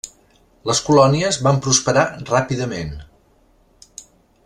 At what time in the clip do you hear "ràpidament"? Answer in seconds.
2.33-2.97